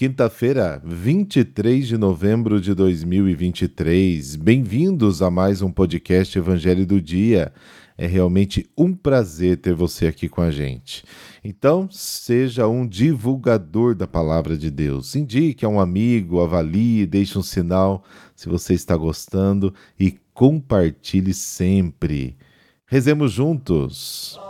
Quinta-feira, 0.00 0.80
23 0.82 1.86
de 1.86 1.98
novembro 1.98 2.58
de 2.58 2.72
2023. 2.72 4.34
Bem-vindos 4.36 5.20
a 5.20 5.30
mais 5.30 5.60
um 5.60 5.70
podcast 5.70 6.38
Evangelho 6.38 6.86
do 6.86 7.02
Dia. 7.02 7.52
É 7.98 8.06
realmente 8.06 8.66
um 8.74 8.94
prazer 8.94 9.58
ter 9.58 9.74
você 9.74 10.06
aqui 10.06 10.26
com 10.26 10.40
a 10.40 10.50
gente. 10.50 11.04
Então, 11.44 11.86
seja 11.90 12.66
um 12.66 12.86
divulgador 12.86 13.94
da 13.94 14.06
palavra 14.06 14.56
de 14.56 14.70
Deus. 14.70 15.14
Indique 15.14 15.66
a 15.66 15.68
um 15.68 15.78
amigo, 15.78 16.40
avalie, 16.40 17.04
deixe 17.04 17.38
um 17.38 17.42
sinal 17.42 18.02
se 18.34 18.48
você 18.48 18.72
está 18.72 18.96
gostando 18.96 19.74
e 19.98 20.18
compartilhe 20.32 21.34
sempre. 21.34 22.38
Rezemos 22.86 23.32
juntos. 23.32 24.40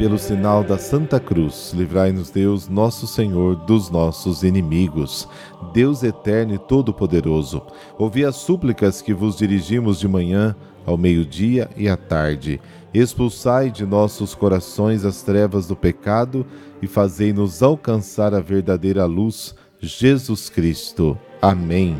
Pelo 0.00 0.18
sinal 0.18 0.64
da 0.64 0.78
Santa 0.78 1.20
Cruz, 1.20 1.74
livrai-nos 1.76 2.30
Deus, 2.30 2.70
nosso 2.70 3.06
Senhor, 3.06 3.54
dos 3.54 3.90
nossos 3.90 4.42
inimigos. 4.42 5.28
Deus 5.74 6.02
eterno 6.02 6.54
e 6.54 6.58
todo-poderoso, 6.58 7.60
ouvi 7.98 8.24
as 8.24 8.36
súplicas 8.36 9.02
que 9.02 9.12
vos 9.12 9.36
dirigimos 9.36 10.00
de 10.00 10.08
manhã, 10.08 10.56
ao 10.86 10.96
meio-dia 10.96 11.68
e 11.76 11.86
à 11.86 11.98
tarde. 11.98 12.58
Expulsai 12.94 13.70
de 13.70 13.84
nossos 13.84 14.34
corações 14.34 15.04
as 15.04 15.22
trevas 15.22 15.66
do 15.66 15.76
pecado 15.76 16.46
e 16.80 16.86
fazei-nos 16.86 17.62
alcançar 17.62 18.32
a 18.32 18.40
verdadeira 18.40 19.04
luz, 19.04 19.54
Jesus 19.82 20.48
Cristo. 20.48 21.18
Amém. 21.42 21.94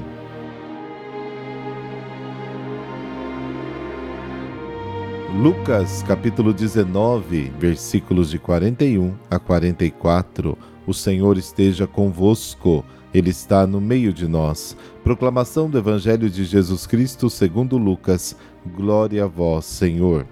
Lucas 5.35 6.03
capítulo 6.03 6.53
19, 6.53 7.53
versículos 7.57 8.31
de 8.31 8.39
41 8.39 9.15
a 9.31 9.39
44. 9.39 10.59
O 10.85 10.93
Senhor 10.93 11.39
esteja 11.39 11.87
convosco, 11.87 12.85
Ele 13.15 13.31
está 13.31 13.65
no 13.65 13.81
meio 13.81 14.13
de 14.13 14.27
nós. 14.27 14.77
Proclamação 15.05 15.71
do 15.71 15.79
Evangelho 15.79 16.29
de 16.29 16.45
Jesus 16.45 16.85
Cristo 16.85 17.31
segundo 17.31 17.79
Lucas. 17.79 18.37
Glória 18.75 19.25
a 19.25 19.29
vós, 19.29 19.67
Senhor. 19.67 20.27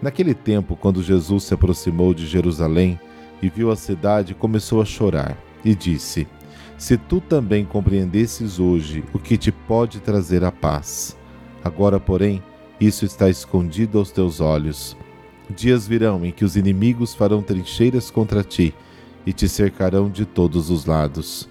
Naquele 0.00 0.34
tempo, 0.34 0.76
quando 0.76 1.02
Jesus 1.02 1.42
se 1.42 1.54
aproximou 1.54 2.14
de 2.14 2.26
Jerusalém 2.26 2.98
e 3.42 3.48
viu 3.48 3.72
a 3.72 3.76
cidade, 3.76 4.34
começou 4.34 4.80
a 4.80 4.84
chorar 4.84 5.36
e 5.64 5.74
disse: 5.74 6.28
Se 6.78 6.96
tu 6.96 7.20
também 7.20 7.64
compreendesses 7.64 8.60
hoje 8.60 9.04
o 9.12 9.18
que 9.18 9.36
te 9.36 9.50
pode 9.50 9.98
trazer 9.98 10.44
a 10.44 10.52
paz. 10.52 11.16
Agora, 11.64 11.98
porém, 11.98 12.40
isso 12.80 13.04
está 13.04 13.28
escondido 13.30 13.98
aos 13.98 14.10
teus 14.10 14.40
olhos. 14.40 14.96
Dias 15.48 15.86
virão 15.86 16.24
em 16.24 16.32
que 16.32 16.44
os 16.44 16.56
inimigos 16.56 17.14
farão 17.14 17.42
trincheiras 17.42 18.10
contra 18.10 18.42
ti 18.42 18.74
e 19.24 19.32
te 19.32 19.48
cercarão 19.48 20.10
de 20.10 20.24
todos 20.24 20.70
os 20.70 20.86
lados. 20.86 21.48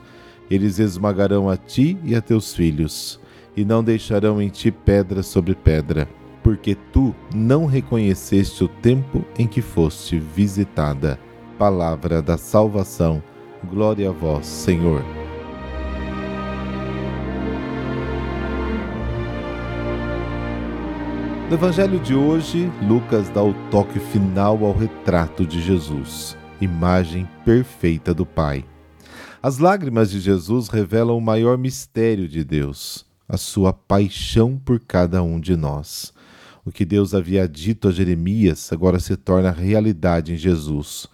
Eles 0.49 0.79
esmagarão 0.79 1.49
a 1.49 1.57
ti 1.57 1.97
e 2.03 2.15
a 2.15 2.21
teus 2.21 2.53
filhos, 2.53 3.19
e 3.57 3.65
não 3.65 3.83
deixarão 3.83 4.41
em 4.41 4.49
ti 4.49 4.69
pedra 4.69 5.23
sobre 5.23 5.55
pedra, 5.55 6.07
porque 6.43 6.75
tu 6.93 7.15
não 7.33 7.65
reconheceste 7.65 8.63
o 8.63 8.67
tempo 8.67 9.25
em 9.37 9.47
que 9.47 9.61
foste 9.61 10.19
visitada. 10.19 11.19
Palavra 11.57 12.21
da 12.21 12.37
salvação. 12.37 13.23
Glória 13.67 14.09
a 14.09 14.13
vós, 14.13 14.45
Senhor. 14.45 15.24
No 21.47 21.53
Evangelho 21.53 21.99
de 21.99 22.15
hoje, 22.15 22.71
Lucas 22.89 23.29
dá 23.29 23.43
o 23.43 23.53
toque 23.69 23.99
final 23.99 24.65
ao 24.65 24.75
retrato 24.75 25.45
de 25.45 25.61
Jesus, 25.61 26.35
imagem 26.59 27.29
perfeita 27.45 28.15
do 28.15 28.25
Pai. 28.25 28.65
As 29.43 29.59
lágrimas 29.59 30.09
de 30.09 30.19
Jesus 30.19 30.69
revelam 30.69 31.15
o 31.15 31.21
maior 31.21 31.55
mistério 31.55 32.27
de 32.27 32.43
Deus, 32.43 33.05
a 33.29 33.37
sua 33.37 33.71
paixão 33.71 34.57
por 34.57 34.79
cada 34.79 35.21
um 35.21 35.39
de 35.39 35.55
nós. 35.55 36.11
O 36.65 36.71
que 36.71 36.83
Deus 36.83 37.13
havia 37.13 37.47
dito 37.47 37.89
a 37.89 37.91
Jeremias 37.91 38.73
agora 38.73 38.99
se 38.99 39.15
torna 39.15 39.51
realidade 39.51 40.33
em 40.33 40.37
Jesus. 40.37 41.05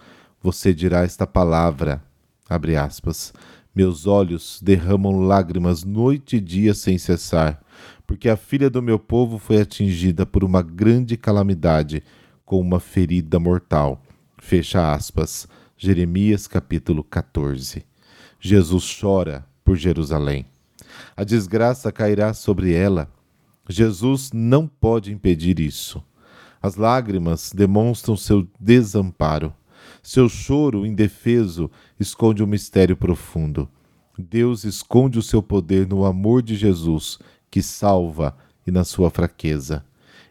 Você 0.42 0.72
dirá 0.72 1.02
esta 1.02 1.26
palavra, 1.26 2.02
abre 2.48 2.74
aspas, 2.74 3.34
meus 3.74 4.06
olhos 4.06 4.60
derramam 4.62 5.20
lágrimas 5.20 5.84
noite 5.84 6.36
e 6.36 6.40
dia 6.40 6.72
sem 6.72 6.96
cessar 6.96 7.62
porque 8.06 8.28
a 8.28 8.36
filha 8.36 8.68
do 8.68 8.82
meu 8.82 8.98
povo 8.98 9.38
foi 9.38 9.60
atingida 9.60 10.26
por 10.26 10.44
uma 10.44 10.62
grande 10.62 11.16
calamidade, 11.16 12.02
com 12.44 12.60
uma 12.60 12.80
ferida 12.80 13.38
mortal. 13.38 14.02
Fecha 14.38 14.92
aspas. 14.92 15.46
Jeremias 15.76 16.46
capítulo 16.46 17.02
14. 17.02 17.84
Jesus 18.38 18.98
chora 19.00 19.44
por 19.64 19.76
Jerusalém. 19.76 20.46
A 21.16 21.24
desgraça 21.24 21.90
cairá 21.90 22.34
sobre 22.34 22.72
ela. 22.72 23.10
Jesus 23.68 24.30
não 24.32 24.66
pode 24.66 25.12
impedir 25.12 25.58
isso. 25.58 26.02
As 26.60 26.76
lágrimas 26.76 27.52
demonstram 27.52 28.16
seu 28.16 28.46
desamparo. 28.60 29.52
Seu 30.02 30.28
choro 30.28 30.86
indefeso 30.86 31.70
esconde 31.98 32.42
um 32.42 32.46
mistério 32.46 32.96
profundo. 32.96 33.68
Deus 34.18 34.64
esconde 34.64 35.18
o 35.18 35.22
seu 35.22 35.42
poder 35.42 35.88
no 35.88 36.04
amor 36.04 36.42
de 36.42 36.54
Jesus 36.54 37.18
que 37.52 37.62
salva 37.62 38.34
e 38.66 38.70
na 38.70 38.82
sua 38.82 39.10
fraqueza. 39.10 39.84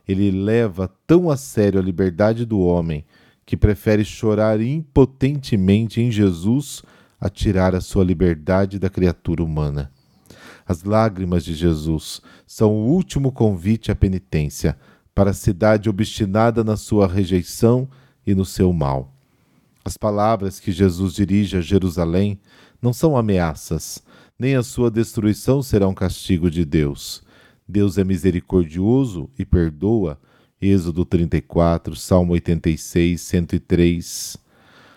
Ele 0.08 0.32
leva 0.32 0.92
tão 1.06 1.30
a 1.30 1.38
sério 1.38 1.80
a 1.80 1.84
liberdade 1.84 2.48
do 2.48 2.59
homem 2.59 3.06
que 3.46 3.56
prefere 3.56 4.04
chorar 4.04 4.59
impotentemente 4.59 6.02
em 6.02 6.12
Jesus 6.12 6.82
a 7.20 7.30
tirar 7.30 7.76
a 7.76 7.82
sua 7.82 8.04
liberdade 8.04 8.80
da 8.80 8.90
criatura 8.90 9.44
humana. 9.44 9.92
As 10.68 10.84
lágrimas 10.84 11.46
de 11.46 11.54
Jesus 11.54 12.22
são 12.48 12.72
o 12.72 12.88
último 12.88 13.32
convite 13.32 13.92
à 13.92 13.96
penitência 13.96 14.76
para 15.14 15.30
a 15.30 15.34
cidade 15.34 15.90
obstinada 15.90 16.64
na 16.64 16.76
sua 16.76 17.08
rejeição 17.08 17.88
e 18.26 18.34
no 18.34 18.46
seu 18.46 18.74
mal. 18.74 19.14
As 19.86 19.96
palavras 19.96 20.59
que 20.59 20.72
Jesus 20.72 21.14
dirige 21.14 21.58
a 21.58 21.62
Jerusalém 21.62 22.40
não 22.82 22.94
são 22.94 23.16
ameaças, 23.16 24.02
nem 24.41 24.56
a 24.56 24.63
sua 24.63 24.90
destruição 24.90 25.62
será 25.62 25.88
um 25.88 25.94
castigo 25.94 26.50
de 26.50 26.66
Deus. 26.66 27.22
Deus 27.68 28.00
é 28.00 28.03
misericordioso 28.03 29.29
e 29.38 29.46
perdoa. 29.46 30.19
Êxodo 30.59 31.06
34, 31.06 31.96
Salmo 31.96 32.34
86, 32.34 33.22
103. 33.22 34.38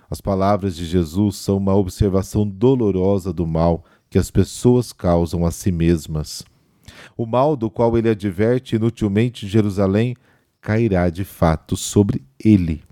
As 0.09 0.19
palavras 0.23 0.75
de 0.75 0.87
Jesus 0.87 1.37
são 1.37 1.59
uma 1.59 1.75
observação 1.75 2.49
dolorosa 2.49 3.35
do 3.35 3.47
mal 3.47 3.85
que 4.09 4.17
as 4.17 4.31
pessoas 4.31 4.95
causam 4.95 5.45
a 5.45 5.51
si 5.51 5.71
mesmas. 5.71 6.43
O 7.15 7.27
mal 7.27 7.55
do 7.55 7.69
qual 7.69 7.99
ele 7.99 8.09
adverte 8.09 8.77
inutilmente 8.77 9.47
Jerusalém 9.47 10.17
cairá 10.59 11.11
de 11.11 11.23
fato 11.23 11.77
sobre 11.77 12.25
ele. 12.43 12.83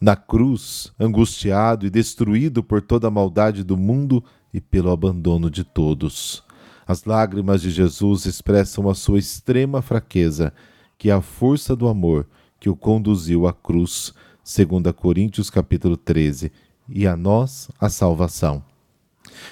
Na 0.00 0.16
cruz, 0.16 0.92
angustiado 0.98 1.86
e 1.86 1.90
destruído 1.90 2.64
por 2.64 2.82
toda 2.82 3.06
a 3.06 3.10
maldade 3.12 3.62
do 3.62 3.76
mundo, 3.76 4.24
e 4.52 4.60
pelo 4.60 4.90
abandono 4.90 5.50
de 5.50 5.64
todos. 5.64 6.42
As 6.86 7.04
lágrimas 7.04 7.62
de 7.62 7.70
Jesus 7.70 8.26
expressam 8.26 8.88
a 8.88 8.94
sua 8.94 9.18
extrema 9.18 9.80
fraqueza, 9.80 10.52
que 10.98 11.08
é 11.08 11.12
a 11.12 11.20
força 11.20 11.76
do 11.76 11.88
amor 11.88 12.26
que 12.58 12.68
o 12.68 12.76
conduziu 12.76 13.46
à 13.46 13.52
cruz, 13.52 14.12
segundo 14.42 14.92
Coríntios 14.92 15.48
capítulo 15.48 15.96
13, 15.96 16.52
e 16.88 17.06
a 17.06 17.16
nós 17.16 17.70
a 17.80 17.88
salvação. 17.88 18.62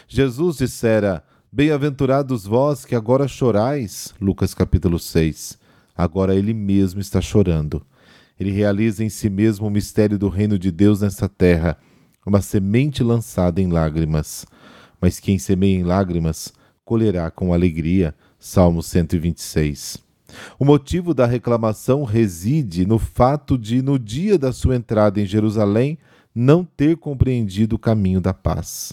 Jesus 0.06 0.56
dissera: 0.58 1.24
Bem-aventurados 1.50 2.44
vós 2.44 2.84
que 2.84 2.94
agora 2.94 3.26
chorais, 3.26 4.12
Lucas 4.20 4.52
capítulo 4.52 4.98
6. 4.98 5.58
Agora 5.96 6.34
ele 6.34 6.52
mesmo 6.52 7.00
está 7.00 7.20
chorando. 7.20 7.84
Ele 8.38 8.50
realiza 8.50 9.02
em 9.02 9.08
si 9.08 9.30
mesmo 9.30 9.66
o 9.66 9.70
mistério 9.70 10.18
do 10.18 10.28
reino 10.28 10.58
de 10.58 10.70
Deus 10.70 11.00
nesta 11.00 11.28
terra, 11.28 11.78
uma 12.26 12.42
semente 12.42 13.02
lançada 13.02 13.60
em 13.60 13.68
lágrimas 13.68 14.44
mas 15.00 15.20
quem 15.20 15.38
semeia 15.38 15.78
em 15.78 15.82
lágrimas 15.82 16.52
colherá 16.84 17.30
com 17.30 17.52
alegria. 17.52 18.14
Salmo 18.38 18.82
126. 18.82 19.98
O 20.58 20.64
motivo 20.64 21.12
da 21.12 21.26
reclamação 21.26 22.04
reside 22.04 22.86
no 22.86 22.98
fato 22.98 23.58
de, 23.58 23.82
no 23.82 23.98
dia 23.98 24.38
da 24.38 24.52
sua 24.52 24.76
entrada 24.76 25.20
em 25.20 25.26
Jerusalém, 25.26 25.98
não 26.34 26.64
ter 26.64 26.96
compreendido 26.96 27.76
o 27.76 27.78
caminho 27.78 28.20
da 28.20 28.32
paz. 28.32 28.92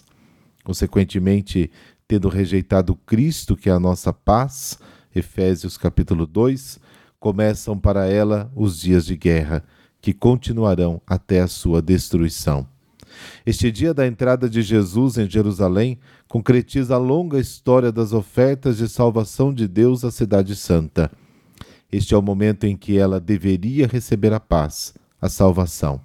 Consequentemente, 0.64 1.70
tendo 2.08 2.28
rejeitado 2.28 2.96
Cristo, 2.96 3.56
que 3.56 3.70
é 3.70 3.74
a 3.74 3.80
nossa 3.80 4.12
paz, 4.12 4.80
Efésios 5.14 5.78
capítulo 5.78 6.26
2, 6.26 6.80
começam 7.20 7.78
para 7.78 8.08
ela 8.08 8.52
os 8.56 8.80
dias 8.80 9.06
de 9.06 9.16
guerra, 9.16 9.64
que 10.02 10.14
continuarão 10.14 11.02
até 11.06 11.42
a 11.42 11.48
sua 11.48 11.82
destruição. 11.82 12.68
Este 13.46 13.72
dia 13.72 13.94
da 13.94 14.08
entrada 14.08 14.50
de 14.50 14.62
Jesus 14.62 15.18
em 15.18 15.30
Jerusalém 15.30 16.00
concretiza 16.28 16.96
a 16.96 16.98
longa 16.98 17.40
história 17.40 17.92
das 17.92 18.14
ofertas 18.14 18.78
de 18.78 18.90
salvação 18.90 19.54
de 19.54 19.68
Deus 19.68 20.04
à 20.04 20.12
Cidade 20.12 20.56
Santa. 20.56 21.12
Este 21.92 22.14
é 22.14 22.18
o 22.18 22.22
momento 22.22 22.66
em 22.66 22.76
que 22.76 22.98
ela 22.98 23.20
deveria 23.20 23.88
receber 23.88 24.34
a 24.34 24.40
paz, 24.40 24.94
a 25.22 25.30
salvação. 25.30 26.02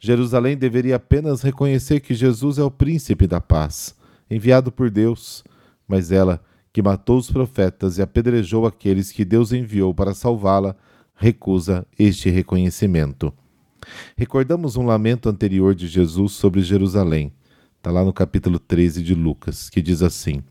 Jerusalém 0.00 0.56
deveria 0.56 0.96
apenas 0.96 1.42
reconhecer 1.42 2.00
que 2.00 2.14
Jesus 2.14 2.58
é 2.58 2.62
o 2.62 2.70
príncipe 2.70 3.26
da 3.26 3.40
paz, 3.40 3.94
enviado 4.30 4.72
por 4.72 4.90
Deus, 4.90 5.44
mas 5.86 6.10
ela, 6.10 6.42
que 6.72 6.82
matou 6.82 7.16
os 7.16 7.30
profetas 7.30 7.98
e 7.98 8.02
apedrejou 8.02 8.66
aqueles 8.66 9.12
que 9.12 9.24
Deus 9.24 9.52
enviou 9.52 9.94
para 9.94 10.12
salvá-la, 10.12 10.74
recusa 11.14 11.86
este 11.98 12.28
reconhecimento. 12.28 13.32
Recordamos 14.16 14.76
um 14.76 14.84
lamento 14.84 15.28
anterior 15.28 15.74
de 15.74 15.86
Jesus 15.86 16.32
sobre 16.32 16.62
Jerusalém. 16.62 17.32
Está 17.76 17.90
lá 17.90 18.04
no 18.04 18.12
capítulo 18.12 18.58
13 18.58 19.02
de 19.02 19.14
Lucas, 19.14 19.68
que 19.68 19.82
diz 19.82 20.02
assim: 20.02 20.42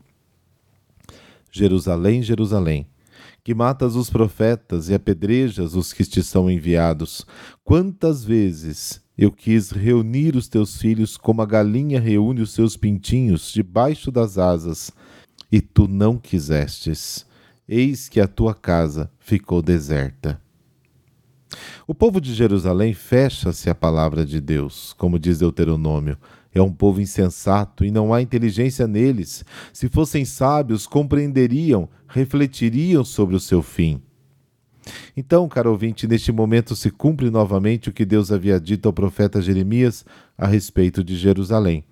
Jerusalém, 1.50 2.22
Jerusalém, 2.22 2.86
que 3.42 3.54
matas 3.54 3.96
os 3.96 4.08
profetas 4.08 4.88
e 4.88 4.94
apedrejas 4.94 5.74
os 5.74 5.92
que 5.92 6.04
te 6.04 6.22
são 6.22 6.50
enviados, 6.50 7.26
quantas 7.62 8.24
vezes 8.24 9.02
eu 9.16 9.30
quis 9.30 9.70
reunir 9.70 10.34
os 10.34 10.48
teus 10.48 10.76
filhos 10.76 11.16
como 11.16 11.42
a 11.42 11.46
galinha 11.46 12.00
reúne 12.00 12.40
os 12.40 12.52
seus 12.52 12.76
pintinhos 12.76 13.52
debaixo 13.52 14.10
das 14.10 14.38
asas, 14.38 14.90
e 15.52 15.60
tu 15.60 15.86
não 15.86 16.18
quisestes. 16.18 17.24
Eis 17.68 18.08
que 18.08 18.20
a 18.20 18.26
tua 18.26 18.54
casa 18.54 19.10
ficou 19.18 19.62
deserta. 19.62 20.40
O 21.86 21.94
povo 21.94 22.18
de 22.18 22.32
Jerusalém 22.32 22.94
fecha-se 22.94 23.68
à 23.68 23.74
palavra 23.74 24.24
de 24.24 24.40
Deus, 24.40 24.94
como 24.94 25.18
diz 25.18 25.40
Deuteronômio. 25.40 26.16
É 26.54 26.62
um 26.62 26.72
povo 26.72 26.98
insensato 26.98 27.84
e 27.84 27.90
não 27.90 28.14
há 28.14 28.22
inteligência 28.22 28.86
neles. 28.86 29.44
Se 29.70 29.90
fossem 29.90 30.24
sábios, 30.24 30.86
compreenderiam, 30.86 31.86
refletiriam 32.08 33.04
sobre 33.04 33.36
o 33.36 33.40
seu 33.40 33.60
fim. 33.60 34.00
Então, 35.14 35.46
caro 35.46 35.72
ouvinte, 35.72 36.06
neste 36.06 36.32
momento 36.32 36.74
se 36.74 36.90
cumpre 36.90 37.28
novamente 37.28 37.90
o 37.90 37.92
que 37.92 38.06
Deus 38.06 38.32
havia 38.32 38.58
dito 38.58 38.86
ao 38.86 38.92
profeta 38.92 39.42
Jeremias 39.42 40.06
a 40.38 40.46
respeito 40.46 41.04
de 41.04 41.16
Jerusalém. 41.16 41.84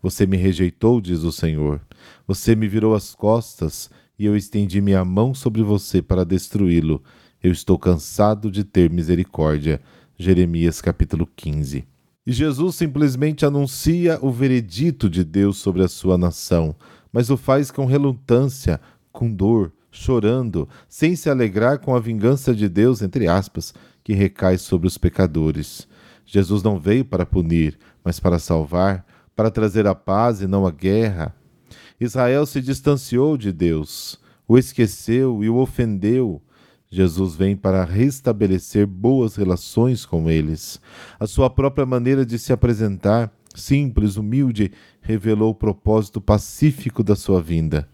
Você 0.00 0.26
me 0.26 0.36
rejeitou, 0.36 1.00
diz 1.00 1.24
o 1.24 1.32
Senhor. 1.32 1.80
Você 2.24 2.54
me 2.54 2.68
virou 2.68 2.94
as 2.94 3.16
costas 3.16 3.90
e 4.16 4.26
eu 4.26 4.36
estendi 4.36 4.80
minha 4.80 5.04
mão 5.04 5.34
sobre 5.34 5.62
você 5.62 6.00
para 6.00 6.24
destruí-lo. 6.24 7.02
Eu 7.44 7.52
estou 7.52 7.78
cansado 7.78 8.50
de 8.50 8.64
ter 8.64 8.88
misericórdia. 8.88 9.78
Jeremias 10.16 10.80
capítulo 10.80 11.28
15. 11.36 11.86
E 12.26 12.32
Jesus 12.32 12.74
simplesmente 12.74 13.44
anuncia 13.44 14.18
o 14.22 14.32
veredito 14.32 15.10
de 15.10 15.22
Deus 15.22 15.58
sobre 15.58 15.82
a 15.82 15.88
sua 15.88 16.16
nação, 16.16 16.74
mas 17.12 17.28
o 17.28 17.36
faz 17.36 17.70
com 17.70 17.84
relutância, 17.84 18.80
com 19.12 19.30
dor, 19.30 19.70
chorando, 19.90 20.66
sem 20.88 21.14
se 21.14 21.28
alegrar 21.28 21.80
com 21.80 21.94
a 21.94 22.00
vingança 22.00 22.54
de 22.54 22.66
Deus, 22.66 23.02
entre 23.02 23.28
aspas, 23.28 23.74
que 24.02 24.14
recai 24.14 24.56
sobre 24.56 24.86
os 24.86 24.96
pecadores. 24.96 25.86
Jesus 26.24 26.62
não 26.62 26.80
veio 26.80 27.04
para 27.04 27.26
punir, 27.26 27.78
mas 28.02 28.18
para 28.18 28.38
salvar, 28.38 29.04
para 29.36 29.50
trazer 29.50 29.86
a 29.86 29.94
paz 29.94 30.40
e 30.40 30.46
não 30.46 30.66
a 30.66 30.70
guerra. 30.70 31.36
Israel 32.00 32.46
se 32.46 32.62
distanciou 32.62 33.36
de 33.36 33.52
Deus, 33.52 34.18
o 34.48 34.56
esqueceu 34.56 35.44
e 35.44 35.50
o 35.50 35.56
ofendeu. 35.56 36.40
Jesus 36.94 37.34
vem 37.34 37.56
para 37.56 37.84
restabelecer 37.84 38.86
boas 38.86 39.34
relações 39.34 40.06
com 40.06 40.30
eles. 40.30 40.80
A 41.18 41.26
sua 41.26 41.50
própria 41.50 41.84
maneira 41.84 42.24
de 42.24 42.38
se 42.38 42.52
apresentar, 42.52 43.32
simples, 43.52 44.16
humilde, 44.16 44.70
revelou 45.00 45.50
o 45.50 45.54
propósito 45.54 46.20
pacífico 46.20 47.02
da 47.02 47.16
sua 47.16 47.42
vinda. 47.42 47.88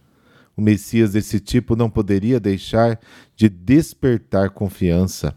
O 0.54 0.60
Messias 0.60 1.12
desse 1.12 1.40
tipo 1.40 1.74
não 1.74 1.88
poderia 1.88 2.38
deixar 2.38 3.00
de 3.34 3.48
despertar 3.48 4.50
confiança. 4.50 5.34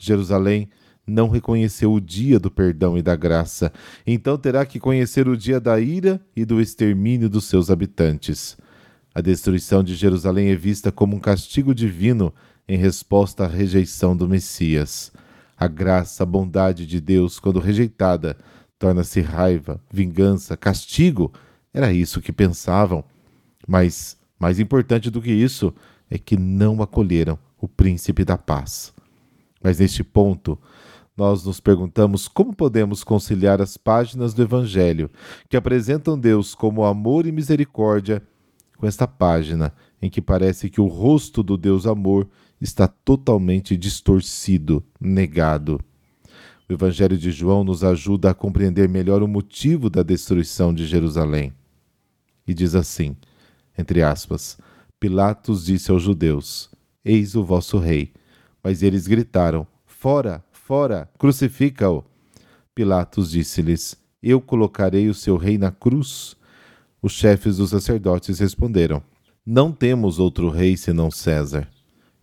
Jerusalém 0.00 0.70
não 1.06 1.28
reconheceu 1.28 1.92
o 1.92 2.00
dia 2.00 2.40
do 2.40 2.50
perdão 2.50 2.96
e 2.96 3.02
da 3.02 3.14
graça, 3.14 3.70
então 4.06 4.38
terá 4.38 4.64
que 4.64 4.80
conhecer 4.80 5.28
o 5.28 5.36
dia 5.36 5.60
da 5.60 5.78
ira 5.78 6.18
e 6.34 6.46
do 6.46 6.58
extermínio 6.58 7.28
dos 7.28 7.44
seus 7.44 7.70
habitantes. 7.70 8.56
A 9.14 9.20
destruição 9.20 9.84
de 9.84 9.94
Jerusalém 9.94 10.48
é 10.48 10.56
vista 10.56 10.90
como 10.90 11.14
um 11.14 11.20
castigo 11.20 11.74
divino 11.74 12.32
em 12.68 12.76
resposta 12.76 13.44
à 13.44 13.46
rejeição 13.46 14.16
do 14.16 14.28
Messias. 14.28 15.12
A 15.56 15.68
graça, 15.68 16.22
a 16.22 16.26
bondade 16.26 16.86
de 16.86 17.00
Deus, 17.00 17.38
quando 17.38 17.60
rejeitada, 17.60 18.36
torna-se 18.78 19.20
raiva, 19.20 19.80
vingança, 19.90 20.56
castigo. 20.56 21.32
Era 21.72 21.92
isso 21.92 22.20
que 22.20 22.32
pensavam. 22.32 23.04
Mas, 23.66 24.16
mais 24.38 24.58
importante 24.58 25.10
do 25.10 25.22
que 25.22 25.32
isso, 25.32 25.72
é 26.10 26.18
que 26.18 26.36
não 26.36 26.82
acolheram 26.82 27.38
o 27.60 27.68
príncipe 27.68 28.24
da 28.24 28.36
paz. 28.36 28.92
Mas 29.62 29.78
neste 29.78 30.04
ponto, 30.04 30.58
nós 31.16 31.44
nos 31.44 31.60
perguntamos 31.60 32.28
como 32.28 32.54
podemos 32.54 33.04
conciliar 33.04 33.62
as 33.62 33.76
páginas 33.76 34.34
do 34.34 34.42
Evangelho, 34.42 35.10
que 35.48 35.56
apresentam 35.56 36.18
Deus 36.18 36.54
como 36.54 36.84
amor 36.84 37.26
e 37.26 37.32
misericórdia, 37.32 38.22
com 38.76 38.86
esta 38.86 39.06
página 39.06 39.72
em 40.02 40.10
que 40.10 40.20
parece 40.20 40.68
que 40.68 40.80
o 40.80 40.86
rosto 40.86 41.42
do 41.42 41.56
Deus 41.56 41.86
amor 41.86 42.28
está 42.60 42.88
totalmente 42.88 43.76
distorcido, 43.76 44.82
negado. 45.00 45.80
O 46.68 46.72
Evangelho 46.72 47.18
de 47.18 47.30
João 47.30 47.62
nos 47.62 47.84
ajuda 47.84 48.30
a 48.30 48.34
compreender 48.34 48.88
melhor 48.88 49.22
o 49.22 49.28
motivo 49.28 49.90
da 49.90 50.02
destruição 50.02 50.72
de 50.72 50.86
Jerusalém. 50.86 51.52
E 52.46 52.54
diz 52.54 52.74
assim, 52.74 53.16
entre 53.76 54.02
aspas, 54.02 54.58
Pilatos 54.98 55.66
disse 55.66 55.90
aos 55.90 56.02
judeus: 56.02 56.70
Eis 57.04 57.34
o 57.34 57.44
vosso 57.44 57.78
rei. 57.78 58.12
Mas 58.62 58.82
eles 58.82 59.06
gritaram: 59.06 59.66
Fora, 59.84 60.42
fora, 60.50 61.10
crucifica-o. 61.18 62.02
Pilatos 62.74 63.30
disse-lhes: 63.30 63.96
Eu 64.22 64.40
colocarei 64.40 65.08
o 65.08 65.14
seu 65.14 65.36
rei 65.36 65.58
na 65.58 65.70
cruz. 65.70 66.36
Os 67.02 67.12
chefes 67.12 67.58
dos 67.58 67.70
sacerdotes 67.70 68.38
responderam: 68.38 69.02
Não 69.44 69.70
temos 69.70 70.18
outro 70.18 70.48
rei 70.48 70.76
senão 70.76 71.10
César. 71.10 71.68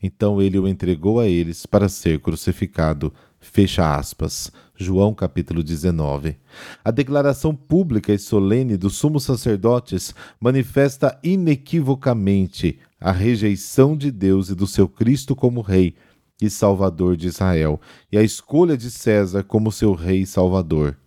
Então 0.02 0.42
ele 0.42 0.58
o 0.58 0.68
entregou 0.68 1.20
a 1.20 1.28
eles 1.28 1.66
para 1.66 1.88
ser 1.88 2.20
crucificado. 2.20 3.14
Fecha 3.40 3.96
aspas. 3.96 4.52
João 4.76 5.14
capítulo 5.14 5.64
19. 5.64 6.38
A 6.84 6.92
declaração 6.92 7.56
pública 7.56 8.12
e 8.12 8.18
solene 8.18 8.78
dos 8.78 8.96
sumos 8.96 9.24
sacerdotes 9.24 10.14
manifesta 10.40 11.20
inequivocamente 11.24 12.80
a 13.00 13.12
rejeição 13.12 13.96
de 13.96 14.12
Deus 14.12 14.50
e 14.50 14.56
do 14.56 14.66
seu 14.66 14.88
Cristo 14.88 15.36
como 15.36 15.62
Rei 15.62 15.96
e 16.42 16.50
Salvador 16.50 17.16
de 17.16 17.28
Israel, 17.28 17.80
e 18.12 18.18
a 18.18 18.24
escolha 18.24 18.76
de 18.76 18.90
César 18.90 19.44
como 19.44 19.72
seu 19.72 19.94
Rei 19.94 20.22
e 20.22 20.26
Salvador. 20.26 20.98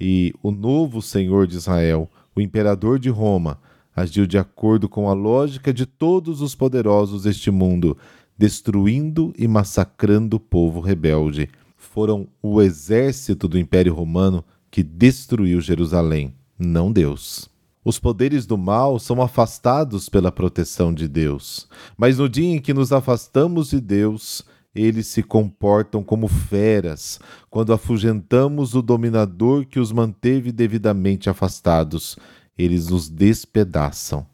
E 0.00 0.32
o 0.42 0.50
novo 0.50 1.02
Senhor 1.02 1.46
de 1.46 1.56
Israel, 1.56 2.10
o 2.34 2.40
Imperador 2.40 2.98
de 2.98 3.10
Roma, 3.10 3.60
agiu 3.94 4.26
de 4.26 4.38
acordo 4.38 4.88
com 4.88 5.08
a 5.08 5.12
lógica 5.12 5.72
de 5.72 5.84
todos 5.84 6.40
os 6.40 6.54
poderosos 6.54 7.24
deste 7.24 7.50
mundo 7.50 7.96
destruindo 8.42 9.32
e 9.38 9.46
massacrando 9.46 10.36
o 10.36 10.40
povo 10.40 10.80
rebelde. 10.80 11.48
Foram 11.76 12.26
o 12.42 12.60
exército 12.60 13.46
do 13.46 13.56
Império 13.56 13.94
Romano 13.94 14.44
que 14.68 14.82
destruiu 14.82 15.60
Jerusalém, 15.60 16.34
não 16.58 16.90
Deus. 16.90 17.48
Os 17.84 18.00
poderes 18.00 18.44
do 18.44 18.58
mal 18.58 18.98
são 18.98 19.22
afastados 19.22 20.08
pela 20.08 20.32
proteção 20.32 20.92
de 20.92 21.06
Deus, 21.06 21.68
mas 21.96 22.18
no 22.18 22.28
dia 22.28 22.56
em 22.56 22.58
que 22.58 22.74
nos 22.74 22.92
afastamos 22.92 23.70
de 23.70 23.80
Deus, 23.80 24.44
eles 24.74 25.06
se 25.06 25.22
comportam 25.22 26.02
como 26.02 26.26
feras 26.26 27.20
quando 27.48 27.72
afugentamos 27.72 28.74
o 28.74 28.82
dominador 28.82 29.66
que 29.66 29.78
os 29.78 29.92
manteve 29.92 30.50
devidamente 30.50 31.30
afastados. 31.30 32.18
Eles 32.58 32.88
nos 32.88 33.08
despedaçam. 33.08 34.26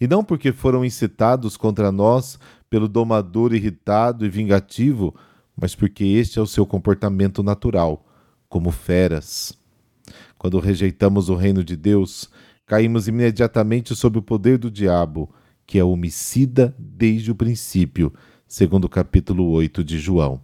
E 0.00 0.06
não 0.06 0.22
porque 0.22 0.52
foram 0.52 0.84
incitados 0.84 1.56
contra 1.56 1.90
nós 1.90 2.38
pelo 2.70 2.88
domador 2.88 3.54
irritado 3.54 4.24
e 4.24 4.28
vingativo, 4.28 5.14
mas 5.56 5.74
porque 5.74 6.04
este 6.04 6.38
é 6.38 6.42
o 6.42 6.46
seu 6.46 6.66
comportamento 6.66 7.42
natural, 7.42 8.06
como 8.48 8.70
feras. 8.70 9.58
Quando 10.36 10.60
rejeitamos 10.60 11.28
o 11.28 11.34
reino 11.34 11.64
de 11.64 11.76
Deus, 11.76 12.30
caímos 12.66 13.08
imediatamente 13.08 13.94
sob 13.96 14.18
o 14.18 14.22
poder 14.22 14.58
do 14.58 14.70
diabo, 14.70 15.32
que 15.66 15.78
é 15.78 15.84
homicida 15.84 16.74
desde 16.78 17.30
o 17.30 17.34
princípio, 17.34 18.12
segundo 18.46 18.84
o 18.84 18.88
capítulo 18.88 19.48
8 19.50 19.82
de 19.82 19.98
João. 19.98 20.40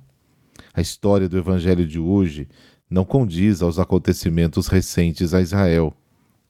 A 0.73 0.81
história 0.81 1.29
do 1.29 1.39
evangelho 1.39 1.87
de 1.87 1.99
hoje 1.99 2.49
não 2.91 3.05
condiz 3.05 3.63
aos 3.63 3.79
acontecimentos 3.79 4.67
recentes 4.67 5.35
a 5.35 5.41
Israel. 5.41 5.95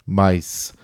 Mas 0.06 0.74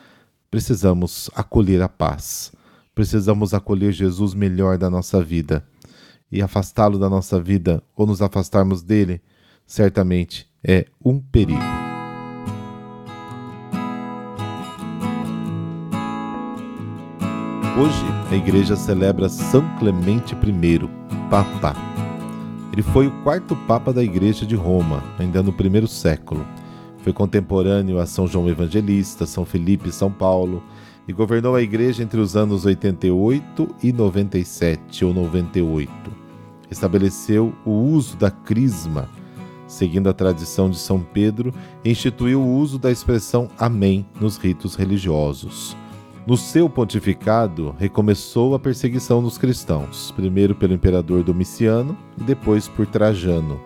precisamos 0.51 1.31
acolher 1.35 1.83
a 1.83 1.89
paz. 1.89 2.53
Precisamos 2.95 3.55
acolher 3.55 3.93
Jesus 3.93 4.35
melhor 4.35 4.77
da 4.77 4.91
nossa 4.91 5.23
vida. 5.23 5.65
E 6.31 6.43
afastá-lo 6.43 6.99
da 6.99 7.09
nossa 7.09 7.41
vida 7.41 7.83
ou 7.97 8.07
nos 8.07 8.23
afastarmos 8.23 8.83
dele, 8.83 9.21
certamente 9.67 10.49
é 10.63 10.87
um 11.05 11.21
perigo. 11.21 11.61
Hoje 17.79 18.05
a 18.31 18.37
igreja 18.37 18.77
celebra 18.77 19.29
São 19.29 19.65
Clemente 19.79 20.35
I, 20.35 21.29
Papa. 21.31 21.75
Ele 22.73 22.83
foi 22.83 23.07
o 23.07 23.23
quarto 23.23 23.57
Papa 23.67 23.93
da 23.93 24.03
Igreja 24.03 24.45
de 24.45 24.55
Roma, 24.55 25.03
ainda 25.19 25.43
no 25.43 25.53
primeiro 25.53 25.89
século. 25.89 26.47
Foi 26.99 27.13
contemporâneo 27.13 27.99
a 27.99 28.07
São 28.07 28.27
João 28.27 28.49
Evangelista, 28.49 29.25
São 29.27 29.45
Felipe 29.45 29.89
e 29.89 29.93
São 29.93 30.13
Paulo 30.13 30.63
e 31.11 31.13
governou 31.13 31.57
a 31.57 31.63
igreja 31.63 32.05
entre 32.05 32.21
os 32.21 32.37
anos 32.37 32.65
88 32.65 33.69
e 33.83 33.93
97 33.93 35.05
ou 35.05 35.13
98. 35.13 35.91
Estabeleceu 36.71 37.53
o 37.67 37.73
uso 37.73 38.17
da 38.17 38.31
crisma, 38.31 39.09
seguindo 39.67 40.09
a 40.09 40.13
tradição 40.13 40.71
de 40.71 40.79
São 40.79 41.01
Pedro, 41.01 41.53
instituiu 41.85 42.41
o 42.41 42.57
uso 42.57 42.79
da 42.79 42.93
expressão 42.93 43.49
Amém 43.59 44.07
nos 44.21 44.37
ritos 44.37 44.77
religiosos. 44.77 45.77
No 46.25 46.37
seu 46.37 46.71
pontificado, 46.71 47.75
recomeçou 47.77 48.55
a 48.55 48.59
perseguição 48.61 49.21
dos 49.21 49.37
cristãos, 49.37 50.13
primeiro 50.13 50.55
pelo 50.55 50.75
imperador 50.75 51.25
Domiciano 51.25 51.99
e 52.21 52.23
depois 52.23 52.69
por 52.69 52.87
Trajano 52.87 53.61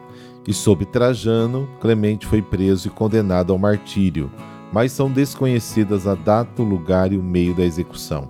e 0.47 0.53
sob 0.53 0.85
Trajano, 0.85 1.69
Clemente 1.81 2.27
foi 2.27 2.43
preso 2.43 2.89
e 2.89 2.91
condenado 2.91 3.53
ao 3.53 3.59
martírio, 3.59 4.31
mas 4.75 4.90
são 4.90 5.09
desconhecidas 5.09 6.04
a 6.04 6.16
data, 6.16 6.61
o 6.61 6.64
lugar 6.64 7.12
e 7.12 7.16
o 7.16 7.23
meio 7.23 7.54
da 7.54 7.62
execução. 7.62 8.28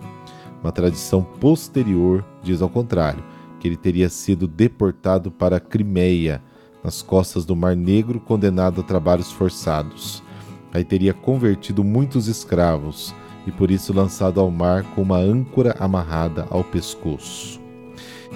Uma 0.63 0.71
tradição 0.71 1.23
posterior 1.23 2.23
diz 2.43 2.61
ao 2.61 2.69
contrário, 2.69 3.25
que 3.59 3.67
ele 3.67 3.79
teria 3.79 4.11
sido 4.11 4.47
deportado 4.47 5.31
para 5.31 5.57
a 5.57 5.61
Crimeia, 5.61 6.43
nas 6.83 7.01
costas 7.01 7.47
do 7.47 7.57
Mar 7.57 7.75
Negro, 7.75 8.21
condenado 8.21 8.83
a 8.83 8.85
trabalhos 8.85 9.33
forçados. 9.33 10.23
Aí 10.71 10.85
teria 10.85 11.15
convertido 11.15 11.83
muitos 11.83 12.29
escravos 12.29 13.15
e 13.47 13.51
por 13.51 13.71
isso 13.71 13.95
lançado 13.95 14.39
ao 14.39 14.51
mar 14.51 14.83
com 14.95 15.01
uma 15.01 15.17
âncora 15.17 15.75
amarrada 15.81 16.47
ao 16.51 16.63
pescoço. 16.63 17.64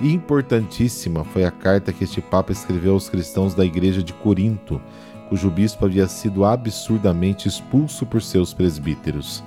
Importantíssima 0.00 1.25
foi 1.25 1.45
a 1.45 1.50
carta 1.50 1.93
que 1.93 2.05
este 2.05 2.21
Papa 2.21 2.52
escreveu 2.52 2.93
aos 2.93 3.09
cristãos 3.09 3.52
da 3.52 3.64
igreja 3.64 4.00
de 4.00 4.12
Corinto, 4.12 4.81
cujo 5.28 5.50
bispo 5.50 5.85
havia 5.85 6.07
sido 6.07 6.45
absurdamente 6.45 7.49
expulso 7.49 8.07
por 8.07 8.23
seus 8.23 8.55
presbíteros. 8.55 9.43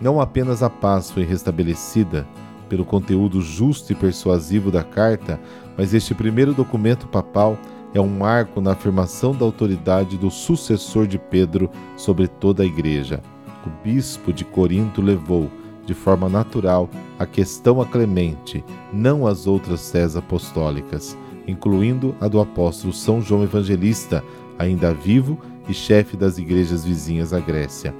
Não 0.00 0.20
apenas 0.20 0.62
a 0.62 0.68
paz 0.68 1.10
foi 1.10 1.24
restabelecida 1.24 2.26
pelo 2.68 2.84
conteúdo 2.84 3.40
justo 3.40 3.92
e 3.92 3.94
persuasivo 3.94 4.70
da 4.70 4.82
carta, 4.82 5.40
mas 5.76 5.94
este 5.94 6.14
primeiro 6.14 6.52
documento 6.52 7.08
papal 7.08 7.58
é 7.94 8.00
um 8.00 8.08
marco 8.08 8.60
na 8.60 8.72
afirmação 8.72 9.32
da 9.32 9.44
autoridade 9.44 10.18
do 10.18 10.30
sucessor 10.30 11.06
de 11.06 11.18
Pedro 11.18 11.70
sobre 11.96 12.28
toda 12.28 12.62
a 12.62 12.66
igreja. 12.66 13.22
O 13.66 13.70
bispo 13.82 14.32
de 14.32 14.44
Corinto 14.44 15.00
levou, 15.00 15.50
de 15.86 15.94
forma 15.94 16.28
natural 16.28 16.88
a 17.18 17.26
questão 17.26 17.80
a 17.80 17.86
Clemente, 17.86 18.64
não 18.92 19.26
as 19.26 19.46
outras 19.46 19.80
sés 19.80 20.16
apostólicas, 20.16 21.16
incluindo 21.46 22.14
a 22.20 22.28
do 22.28 22.40
apóstolo 22.40 22.92
São 22.92 23.20
João 23.20 23.42
Evangelista, 23.42 24.24
ainda 24.58 24.94
vivo 24.94 25.38
e 25.68 25.74
chefe 25.74 26.16
das 26.16 26.38
igrejas 26.38 26.84
vizinhas 26.84 27.32
à 27.32 27.40
Grécia. 27.40 27.94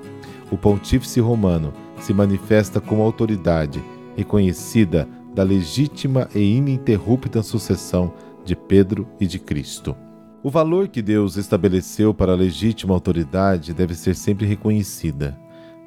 O 0.51 0.57
pontífice 0.57 1.21
romano 1.21 1.73
se 2.01 2.13
manifesta 2.13 2.81
como 2.81 3.03
autoridade 3.03 3.83
reconhecida 4.17 5.09
da 5.35 5.43
legítima 5.43 6.29
e 6.35 6.57
ininterrupta 6.57 7.43
sucessão 7.43 8.13
de 8.45 8.55
Pedro 8.55 9.07
e 9.19 9.27
de 9.27 9.39
Cristo. 9.39 9.97
O 10.43 10.51
valor 10.51 10.89
que 10.89 11.01
Deus 11.01 11.37
estabeleceu 11.37 12.13
para 12.13 12.33
a 12.33 12.37
legítima 12.37 12.95
autoridade 12.95 13.73
deve 13.73 13.95
ser 13.95 14.15
sempre 14.15 14.47
reconhecida 14.47 15.37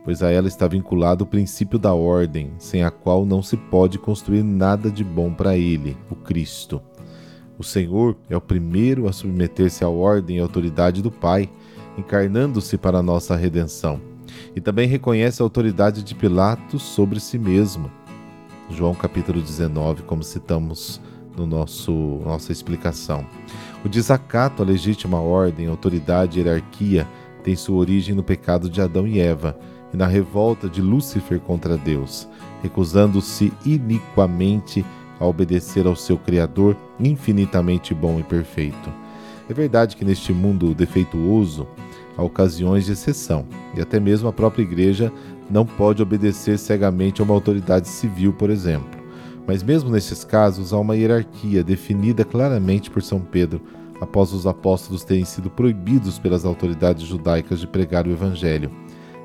pois 0.07 0.23
a 0.23 0.31
ela 0.31 0.47
está 0.47 0.65
vinculado 0.69 1.25
o 1.25 1.27
princípio 1.27 1.77
da 1.77 1.93
ordem, 1.93 2.53
sem 2.57 2.81
a 2.81 2.89
qual 2.89 3.25
não 3.25 3.43
se 3.43 3.57
pode 3.57 3.99
construir 3.99 4.41
nada 4.41 4.89
de 4.89 5.03
bom 5.03 5.33
para 5.33 5.57
ele, 5.57 5.97
o 6.09 6.15
Cristo. 6.15 6.81
O 7.59 7.63
Senhor 7.63 8.15
é 8.29 8.37
o 8.37 8.39
primeiro 8.39 9.09
a 9.09 9.11
submeter-se 9.11 9.83
à 9.83 9.89
ordem 9.89 10.37
e 10.37 10.39
autoridade 10.39 11.01
do 11.01 11.11
Pai, 11.11 11.49
encarnando-se 11.97 12.77
para 12.77 12.99
a 12.99 13.03
nossa 13.03 13.35
redenção. 13.35 13.99
E 14.55 14.61
também 14.61 14.87
reconhece 14.87 15.41
a 15.41 15.45
autoridade 15.45 16.01
de 16.01 16.15
Pilatos 16.15 16.83
sobre 16.83 17.19
si 17.19 17.37
mesmo. 17.37 17.91
João 18.69 18.95
capítulo 18.95 19.41
19, 19.41 20.03
como 20.03 20.23
citamos 20.23 21.01
no 21.35 21.45
nosso 21.45 21.91
nossa 22.23 22.53
explicação. 22.53 23.25
O 23.83 23.89
desacato 23.89 24.63
à 24.63 24.65
legítima 24.65 25.19
ordem, 25.19 25.67
autoridade 25.67 26.39
e 26.39 26.43
hierarquia 26.43 27.05
tem 27.43 27.57
sua 27.57 27.75
origem 27.75 28.15
no 28.15 28.23
pecado 28.23 28.69
de 28.69 28.79
Adão 28.79 29.05
e 29.05 29.19
Eva 29.19 29.59
e 29.94 29.98
na 29.98 30.08
revolta 30.08 30.67
de 30.67 30.82
Lúcifer 30.82 31.39
contra 31.39 31.77
Deus, 31.77 32.27
recusando-se 32.62 33.53
iniquamente 33.65 34.86
a 35.20 35.25
obedecer 35.25 35.88
ao 35.88 35.96
seu 35.96 36.17
Criador 36.17 36.75
infinitamente 37.00 37.94
bom 37.94 38.20
e 38.20 38.24
perfeito. 38.24 38.91
É 39.50 39.53
verdade 39.53 39.96
que 39.96 40.06
neste 40.06 40.34
mundo 40.34 40.74
defeituoso 40.74 41.67
há 42.17 42.24
ocasiões 42.24 42.86
de 42.86 42.91
exceção, 42.91 43.46
e 43.75 43.82
até 43.82 44.00
mesmo 44.00 44.27
a 44.27 44.34
própria 44.34 44.63
Igreja 44.63 45.12
não 45.50 45.65
pode 45.65 46.01
obedecer 46.01 46.58
cegamente 46.58 47.22
a 47.22 47.24
uma 47.24 47.34
autoridade 47.34 47.88
civil, 47.88 48.34
por 48.34 48.50
exemplo. 48.50 48.98
Mas 49.48 49.63
mesmo 49.63 49.89
nesses 49.89 50.25
casos 50.25 50.74
há 50.74 50.77
uma 50.77 50.98
hierarquia 50.98 51.63
definida 51.63 52.25
claramente 52.25 52.91
por 52.91 53.01
São 53.01 53.22
Pedro, 53.22 53.62
após 54.01 54.34
os 54.34 54.46
apóstolos 54.46 55.06
terem 55.06 55.24
sido 55.24 55.50
proibidos 55.50 56.20
pelas 56.20 56.44
autoridades 56.44 57.03
judaicas 57.03 57.60
de 57.60 57.67
pregar 57.67 58.06
o 58.06 58.12
Evangelho 58.12 58.70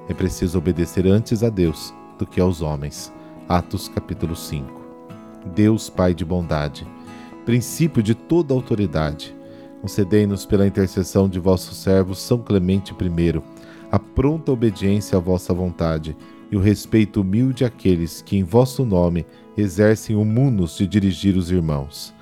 é 0.08 0.14
preciso 0.14 0.58
obedecer 0.58 1.06
antes 1.06 1.42
a 1.42 1.48
Deus 1.48 1.94
do 2.18 2.26
que 2.26 2.40
aos 2.40 2.60
homens. 2.60 3.12
Atos 3.48 3.88
capítulo 3.88 4.34
5. 4.34 4.82
Deus 5.54 5.90
Pai 5.90 6.14
de 6.14 6.24
bondade, 6.24 6.86
princípio 7.44 8.02
de 8.02 8.14
toda 8.14 8.54
autoridade, 8.54 9.34
concedei-nos 9.80 10.46
pela 10.46 10.66
intercessão 10.66 11.28
de 11.28 11.40
vosso 11.40 11.74
servo 11.74 12.14
São 12.14 12.38
Clemente 12.38 12.92
I, 12.92 13.42
a 13.90 13.98
pronta 13.98 14.52
obediência 14.52 15.18
à 15.18 15.20
vossa 15.20 15.52
vontade 15.52 16.16
e 16.50 16.56
o 16.56 16.60
respeito 16.60 17.20
humilde 17.20 17.64
àqueles 17.64 18.22
que 18.22 18.36
em 18.36 18.44
vosso 18.44 18.84
nome 18.84 19.26
exercem 19.56 20.14
o 20.14 20.24
munus 20.24 20.78
de 20.78 20.86
dirigir 20.86 21.36
os 21.36 21.50
irmãos. 21.50 22.14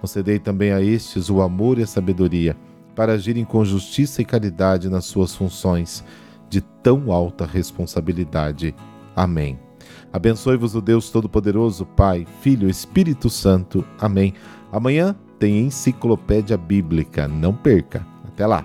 Concedei 0.00 0.38
também 0.38 0.70
a 0.70 0.80
estes 0.80 1.28
o 1.28 1.42
amor 1.42 1.78
e 1.78 1.82
a 1.82 1.86
sabedoria 1.86 2.56
para 2.94 3.14
agirem 3.14 3.44
com 3.44 3.64
justiça 3.64 4.22
e 4.22 4.24
caridade 4.24 4.88
nas 4.88 5.04
suas 5.04 5.34
funções 5.34 6.04
de 6.48 6.60
tão 6.60 7.12
alta 7.12 7.44
responsabilidade. 7.44 8.74
Amém. 9.14 9.58
Abençoe-vos 10.12 10.74
o 10.74 10.80
Deus 10.80 11.10
Todo-Poderoso, 11.10 11.84
Pai, 11.84 12.26
Filho, 12.40 12.68
Espírito 12.68 13.28
Santo. 13.28 13.84
Amém. 14.00 14.34
Amanhã 14.72 15.14
tem 15.38 15.66
Enciclopédia 15.66 16.56
Bíblica. 16.56 17.28
Não 17.28 17.54
perca. 17.54 18.06
Até 18.26 18.46
lá. 18.46 18.64